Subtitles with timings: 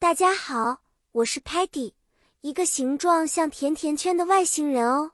[0.00, 1.92] 大家好，我是 Patty，
[2.42, 5.10] 一个形状像甜甜圈的外星人哦。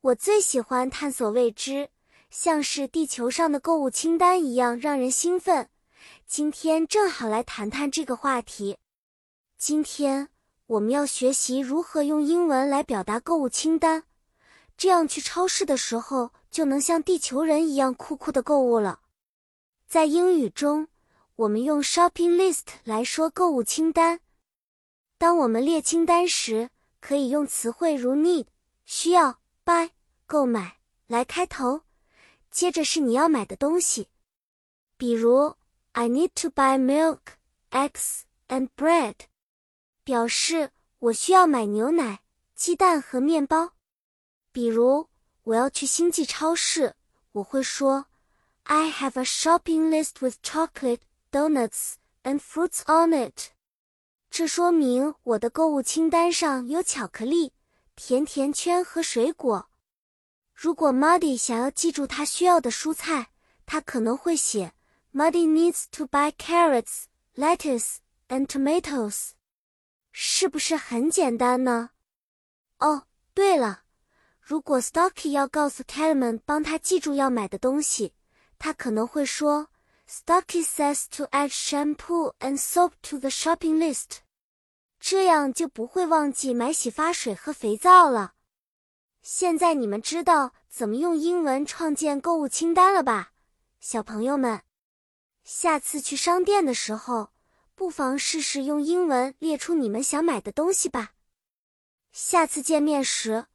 [0.00, 1.90] 我最喜欢探索未知，
[2.30, 5.68] 像是地球上的购物清单一样让人兴奋。
[6.26, 8.78] 今天正好来谈谈这个话题。
[9.58, 10.30] 今天
[10.66, 14.04] 我们要学习如何用英文来表达购物清单，
[14.78, 19.00] 这样去超市的时候就能像地球人一样酷酷的购物了。
[19.86, 20.88] 在英语中。
[21.40, 24.20] 我们用 shopping list 来说购物清单。
[25.16, 26.68] 当我们列清单时，
[27.00, 28.44] 可以用词汇如 need
[28.84, 29.88] 需要、buy
[30.26, 31.80] 购买来开头，
[32.50, 34.08] 接着是你要买的东西。
[34.98, 35.54] 比如
[35.92, 37.20] ，I need to buy milk,
[37.70, 39.14] eggs and bread，
[40.04, 42.20] 表示我需要买牛奶、
[42.54, 43.72] 鸡蛋和面包。
[44.52, 45.08] 比如，
[45.44, 46.96] 我要去星际超市，
[47.32, 48.04] 我会说
[48.64, 51.00] ，I have a shopping list with chocolate。
[51.32, 51.94] Donuts
[52.24, 53.52] and fruits on it，
[54.30, 57.52] 这说明我的购物清单上有巧克力、
[57.94, 59.70] 甜甜圈和水果。
[60.52, 63.30] 如果 Muddy 想要记住他需要的蔬菜，
[63.64, 64.72] 他可能会写
[65.14, 67.04] Muddy needs to buy carrots,
[67.36, 69.30] lettuce and tomatoes。
[70.10, 71.90] 是不是很简单呢？
[72.80, 73.84] 哦，对了，
[74.40, 78.14] 如果 Stocky 要告诉 Tellerman 帮他记住要买的东西，
[78.58, 79.68] 他可能会说。
[80.12, 84.18] Stocky says to add shampoo and soap to the shopping list，
[84.98, 88.32] 这样就不会忘记买洗发水和肥皂了。
[89.22, 93.34] 现在你们知道怎么用英文创建购物清单了吧，
[93.78, 94.62] 小朋友们？
[95.44, 97.30] 下次去商店的时候，
[97.76, 101.12] 不妨试试用英文列出你们想买的东西吧。
[102.10, 103.46] 下次见面时，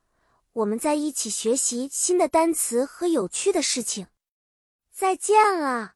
[0.53, 4.07] 我们再一起学习新的单词和有趣的事情。
[4.93, 5.94] 再见了。